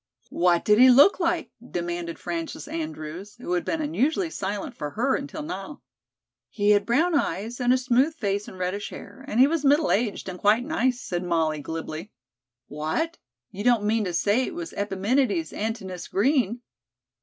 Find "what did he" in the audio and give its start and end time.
0.31-0.89